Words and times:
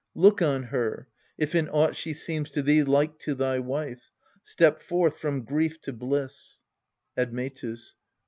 Look 0.15 0.41
on 0.41 0.63
her, 0.63 1.07
if 1.37 1.53
in 1.53 1.69
aught 1.69 1.95
she 1.95 2.11
seems 2.13 2.49
to 2.53 2.63
thee 2.63 2.81
Like 2.81 3.19
to 3.19 3.35
thy 3.35 3.59
wife. 3.59 4.09
Step 4.41 4.81
forth 4.81 5.19
from 5.19 5.43
grief 5.43 5.79
to 5.81 5.93
bliss. 5.93 6.57
Admetus. 7.15 7.95